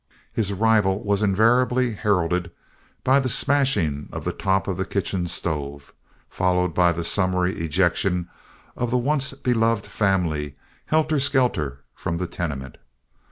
[0.33, 2.49] His arrival was invariably heralded
[3.03, 5.93] by the smashing of the top of the kitchen stove,
[6.27, 8.27] followed by the summary ejection
[8.75, 10.55] of the once beloved family,
[10.87, 12.77] helter skelter, from the tenement.